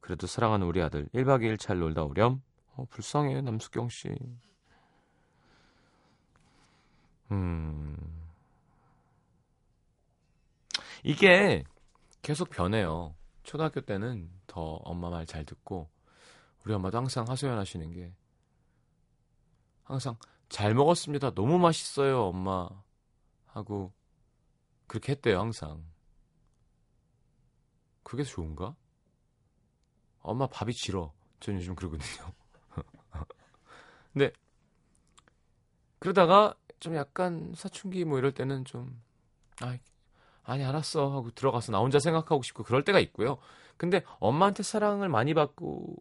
그래도 0.00 0.26
사랑하는 0.26 0.66
우리 0.66 0.82
아들 0.82 1.06
1박 1.14 1.42
2일 1.42 1.58
잘 1.58 1.78
놀다 1.78 2.04
오렴? 2.04 2.42
어, 2.76 2.86
불쌍해 2.90 3.42
남숙경 3.42 3.88
씨. 3.88 4.08
음. 7.30 7.96
이게 11.02 11.64
계속 12.22 12.48
변해요. 12.50 13.14
초등학교 13.42 13.80
때는 13.80 14.30
더 14.46 14.60
엄마 14.84 15.10
말 15.10 15.26
잘 15.26 15.44
듣고 15.44 15.88
우리 16.64 16.72
엄마도 16.74 16.98
항상 16.98 17.28
하소연하시는 17.28 17.90
게 17.92 18.14
항상 19.82 20.16
잘 20.48 20.74
먹었습니다. 20.74 21.34
너무 21.34 21.58
맛있어요, 21.58 22.24
엄마. 22.24 22.68
하고 23.46 23.92
그렇게 24.86 25.12
했대요, 25.12 25.38
항상. 25.38 25.84
그게 28.02 28.22
좋은가? 28.22 28.74
엄마 30.20 30.46
밥이 30.46 30.72
질어. 30.72 31.12
전 31.40 31.56
요즘 31.56 31.74
그러거든요. 31.74 32.32
근데 34.12 34.32
그러다가 35.98 36.54
좀 36.80 36.94
약간 36.96 37.52
사춘기 37.54 38.04
뭐 38.04 38.18
이럴 38.18 38.32
때는 38.32 38.64
좀 38.64 39.02
아, 39.60 39.76
아니 40.42 40.64
알았어 40.64 41.12
하고 41.12 41.30
들어가서 41.30 41.72
나 41.72 41.78
혼자 41.78 41.98
생각하고 41.98 42.42
싶고 42.42 42.62
그럴 42.62 42.84
때가 42.84 43.00
있고요. 43.00 43.38
근데 43.76 44.02
엄마한테 44.18 44.62
사랑을 44.62 45.08
많이 45.08 45.34
받고 45.34 45.96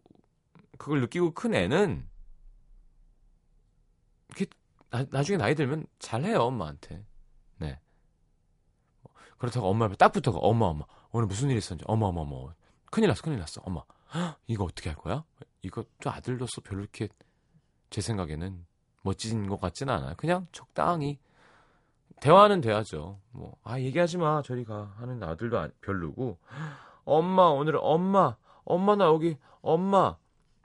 그걸 0.77 1.01
느끼고 1.01 1.33
큰 1.33 1.53
애는 1.53 2.07
이게 4.31 4.45
나, 4.89 5.05
나중에 5.09 5.37
나이 5.37 5.55
들면 5.55 5.85
잘해요 5.99 6.39
엄마한테. 6.41 7.05
네. 7.57 7.79
그렇다고 9.37 9.67
엄마 9.69 9.85
앞에 9.85 9.95
딱 9.95 10.11
붙어가 10.11 10.39
엄마 10.39 10.67
엄마 10.67 10.85
오늘 11.11 11.27
무슨 11.27 11.49
일 11.49 11.57
있었는지 11.57 11.85
어머 11.87 12.07
어머 12.07 12.21
어머 12.21 12.53
큰일 12.91 13.09
났어 13.09 13.21
큰일 13.21 13.39
났어 13.39 13.61
엄마 13.65 13.81
헉, 14.13 14.39
이거 14.47 14.63
어떻게 14.63 14.89
할 14.89 14.97
거야? 14.97 15.23
이거 15.61 15.83
또 16.01 16.11
아들로서 16.11 16.61
별로 16.61 16.81
이렇게 16.81 17.07
제 17.89 18.01
생각에는 18.01 18.65
멋진 19.01 19.47
것 19.47 19.59
같지는 19.59 19.93
않아요. 19.93 20.13
그냥 20.17 20.47
적당히 20.51 21.19
대화는 22.21 22.61
돼야죠. 22.61 23.19
뭐, 23.31 23.57
아, 23.63 23.79
얘기하지 23.79 24.17
마. 24.17 24.41
저리 24.43 24.63
가. 24.63 24.93
하는 24.97 25.21
아들도 25.21 25.59
안- 25.59 25.73
별로고. 25.81 26.37
엄마, 27.03 27.43
오늘 27.47 27.77
엄마, 27.81 28.37
엄마, 28.63 28.95
나 28.95 29.05
여기, 29.05 29.37
엄마. 29.61 30.15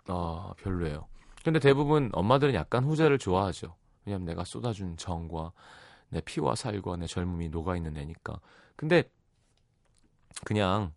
아, 0.09 0.53
별로예요. 0.59 1.07
근데 1.45 1.59
대부분 1.59 2.11
엄마들은 2.13 2.55
약간 2.55 2.85
후자를 2.85 3.19
좋아하죠. 3.19 3.77
왜냐면 4.05 4.27
내가 4.27 4.45
쏟아준 4.45 4.97
정과 4.97 5.53
내 6.09 6.21
피와 6.21 6.55
살과 6.55 6.97
내 6.97 7.07
젊음이 7.07 7.49
녹아있는 7.51 7.97
애니까. 7.97 8.41
근데, 8.77 9.05
그냥, 10.45 10.93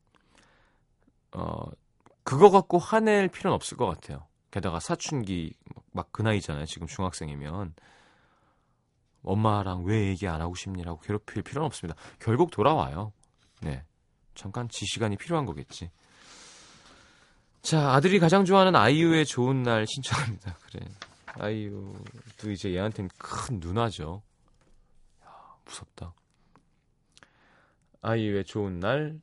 어, 1.33 1.63
그거 2.23 2.49
갖고 2.49 2.77
화낼 2.77 3.27
필요는 3.27 3.55
없을 3.55 3.77
것 3.77 3.85
같아요. 3.87 4.27
게다가 4.51 4.79
사춘기, 4.79 5.53
막 5.91 6.11
그 6.11 6.21
나이잖아요. 6.21 6.65
지금 6.65 6.87
중학생이면. 6.87 7.73
엄마랑 9.23 9.83
왜 9.85 10.07
얘기 10.07 10.27
안 10.27 10.41
하고 10.41 10.55
싶니라고 10.55 10.99
괴롭힐 11.01 11.43
필요는 11.43 11.65
없습니다. 11.67 11.99
결국 12.19 12.51
돌아와요. 12.51 13.13
네. 13.61 13.83
잠깐 14.33 14.67
지 14.69 14.85
시간이 14.85 15.17
필요한 15.17 15.45
거겠지. 15.45 15.91
자, 17.61 17.93
아들이 17.93 18.19
가장 18.19 18.43
좋아하는 18.43 18.75
아이유의 18.75 19.25
좋은 19.25 19.63
날 19.63 19.85
신청합니다. 19.87 20.55
그래. 20.71 20.85
아이유도 21.39 22.51
이제 22.51 22.73
얘한테는 22.73 23.09
큰 23.17 23.59
누나죠. 23.59 24.21
야, 25.23 25.29
무섭다. 25.65 26.13
아이유의 28.01 28.45
좋은 28.45 28.79
날. 28.79 29.19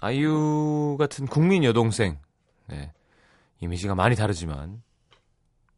아이유 0.00 0.96
같은 0.98 1.26
국민 1.26 1.64
여동생. 1.64 2.18
네. 2.66 2.92
이미지가 3.60 3.96
많이 3.96 4.14
다르지만 4.14 4.82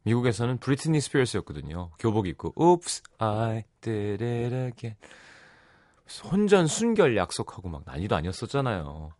미국에서는 0.03 0.59
브리트니 0.59 1.01
스피어스였거든요. 1.01 1.89
교복 1.97 2.27
입고 2.27 2.53
Oops, 2.55 3.01
I 3.17 3.63
did 3.81 4.23
it 4.23 4.55
again. 4.55 4.95
혼전 6.31 6.67
순결 6.67 7.17
약속하고 7.17 7.69
막 7.69 7.83
난리도 7.85 8.15
아니었었잖아요. 8.15 9.13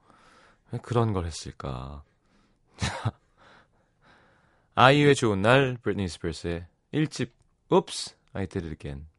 왜 0.72 0.80
그런 0.80 1.14
걸 1.14 1.26
했을까? 1.26 2.04
아이유의 4.76 5.16
좋은 5.16 5.42
날, 5.42 5.78
브리트니 5.82 6.08
스피어스의 6.08 6.66
1집 6.94 7.30
Oops, 7.72 8.16
I 8.34 8.48
did 8.48 8.66
it 8.66 8.74
again. 8.74 9.11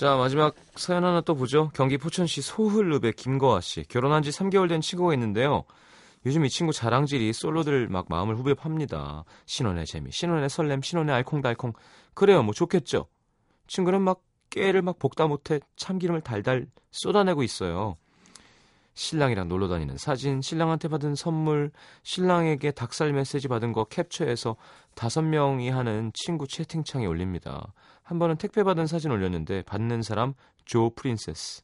자, 0.00 0.16
마지막 0.16 0.54
사연 0.76 1.04
하나 1.04 1.20
또 1.20 1.34
보죠. 1.34 1.70
경기 1.74 1.98
포천시 1.98 2.40
소흘읍의 2.40 3.12
김거아 3.12 3.60
씨. 3.60 3.82
결혼한 3.82 4.22
지 4.22 4.30
3개월 4.30 4.66
된 4.66 4.80
친구가 4.80 5.12
있는데요. 5.12 5.64
요즘 6.24 6.46
이 6.46 6.48
친구 6.48 6.72
자랑질이 6.72 7.30
솔로들 7.34 7.86
막 7.88 8.06
마음을 8.08 8.34
후벼 8.34 8.54
팝니다. 8.54 9.24
신혼의 9.44 9.84
재미, 9.84 10.10
신혼의 10.10 10.48
설렘, 10.48 10.80
신혼의 10.80 11.14
알콩달콩. 11.14 11.74
그래요, 12.14 12.42
뭐 12.42 12.54
좋겠죠. 12.54 13.08
친구는 13.66 14.00
막 14.00 14.22
깨를 14.48 14.80
막 14.80 14.98
볶다 14.98 15.26
못해 15.26 15.60
참기름을 15.76 16.22
달달 16.22 16.64
쏟아내고 16.92 17.42
있어요. 17.42 17.98
신랑이랑 18.94 19.48
놀러 19.48 19.68
다니는 19.68 19.98
사진, 19.98 20.40
신랑한테 20.40 20.88
받은 20.88 21.14
선물, 21.14 21.72
신랑에게 22.04 22.70
닭살 22.70 23.12
메시지 23.12 23.48
받은 23.48 23.72
거 23.72 23.84
캡처해서 23.84 24.56
다섯 24.94 25.20
명이 25.22 25.68
하는 25.68 26.10
친구 26.14 26.48
채팅창에 26.48 27.04
올립니다. 27.04 27.74
한 28.10 28.18
번은 28.18 28.38
택배 28.38 28.64
받은 28.64 28.88
사진 28.88 29.12
올렸는데 29.12 29.62
받는 29.62 30.02
사람 30.02 30.34
조 30.64 30.90
프린세스. 30.90 31.62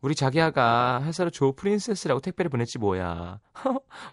우리 0.00 0.14
자기야가 0.14 1.02
회사로 1.04 1.28
조 1.28 1.52
프린세스라고 1.52 2.22
택배를 2.22 2.48
보냈지 2.48 2.78
뭐야. 2.78 3.40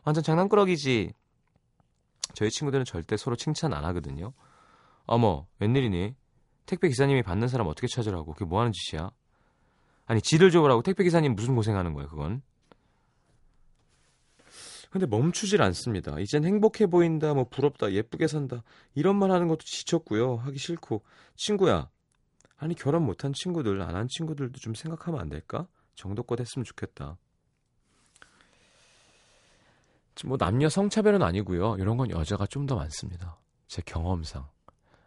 완전 0.04 0.22
장난꾸러기지. 0.22 1.14
저희 2.34 2.50
친구들은 2.50 2.84
절대 2.84 3.16
서로 3.16 3.38
칭찬 3.38 3.72
안 3.72 3.86
하거든요. 3.86 4.34
어머, 5.06 5.48
웬일이니? 5.60 6.16
택배 6.66 6.90
기사님이 6.90 7.24
받는 7.24 7.48
사람 7.48 7.68
어떻게 7.68 7.88
찾으라고? 7.88 8.34
그게 8.34 8.44
뭐 8.44 8.60
하는 8.60 8.74
짓이야? 8.74 9.10
아니, 10.06 10.22
지를 10.22 10.52
줘보라고 10.52 10.82
택배 10.82 11.06
기사님 11.06 11.34
무슨 11.34 11.56
고생하는 11.56 11.94
거야, 11.94 12.08
그건? 12.08 12.42
근데 14.92 15.06
멈추질 15.08 15.62
않습니다. 15.64 16.20
이젠 16.20 16.44
행복해 16.46 16.86
보인다, 16.88 17.34
뭐 17.34 17.46
부럽다, 17.46 17.94
예쁘게 17.94 18.28
산다. 18.28 18.62
이런 18.94 19.16
말 19.16 19.32
하는 19.32 19.48
것도 19.48 19.62
지쳤고요. 19.64 20.36
하기 20.36 20.58
싫고. 20.60 21.02
친구야. 21.38 21.90
아니, 22.58 22.76
결혼 22.76 23.04
못한 23.06 23.34
친구들, 23.34 23.82
안 23.82 23.96
한 23.96 24.08
친구들도 24.10 24.60
좀 24.60 24.76
생각하면 24.76 25.20
안 25.22 25.30
될까? 25.30 25.68
정도껏 25.96 26.40
했으면 26.40 26.66
좋겠다. 26.66 27.18
뭐 30.26 30.38
남녀 30.38 30.70
성차별은 30.70 31.24
아니고요. 31.24 31.78
이런 31.78 31.98
건 31.98 32.12
여자가 32.12 32.46
좀 32.46 32.68
더 32.68 32.76
많습니다. 32.76 33.40
제 33.68 33.82
경험상. 33.86 34.48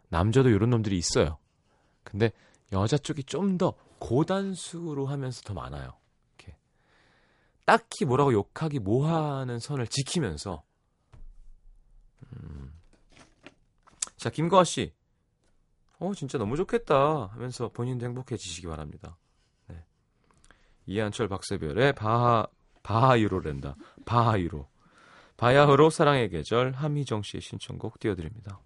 남자도 0.09 0.49
이런 0.49 0.71
놈들이 0.71 0.97
있어요. 0.97 1.37
근데 2.03 2.31
여자 2.73 2.97
쪽이 2.97 3.23
좀 3.23 3.57
더 3.57 3.75
고단수로 3.99 5.05
하면서 5.05 5.41
더 5.43 5.53
많아요. 5.53 5.93
딱히 7.65 8.05
뭐라고 8.05 8.31
욕하기 8.33 8.79
뭐하는 8.79 9.59
선을 9.59 9.87
지키면서 9.87 10.63
음. 12.23 12.73
자 14.17 14.29
김거아 14.29 14.63
씨, 14.63 14.93
어 15.99 16.13
진짜 16.13 16.37
너무 16.37 16.55
좋겠다 16.55 17.27
하면서 17.27 17.69
본인도 17.69 18.05
행복해지시기 18.05 18.67
바랍니다. 18.67 19.17
네. 19.67 19.83
이한철 20.85 21.27
박세별의 21.27 21.93
바하 21.93 22.47
바하유로 22.83 23.39
랜다 23.39 23.75
바하유로 24.05 24.67
바야흐로 25.37 25.89
사랑의 25.89 26.29
계절 26.29 26.71
함희정 26.71 27.23
씨의 27.23 27.41
신청곡 27.41 27.99
띄워드립니다. 27.99 28.59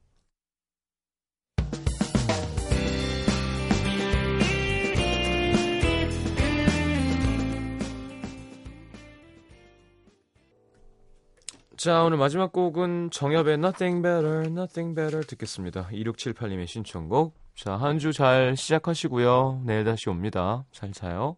자, 11.80 12.04
오늘 12.04 12.18
마지막 12.18 12.52
곡은 12.52 13.10
정엽의 13.12 13.54
Nothing 13.54 14.02
Better, 14.02 14.48
Nothing 14.48 14.94
Better 14.96 15.26
듣겠습니다. 15.26 15.88
2678님의 15.94 16.68
신청곡. 16.68 17.34
자, 17.56 17.78
한 17.78 17.98
주 18.00 18.12
잘 18.12 18.58
시작하시고요. 18.58 19.62
내일 19.66 19.86
다시 19.86 20.10
옵니다. 20.10 20.66
잘 20.74 20.92
자요. 20.92 21.38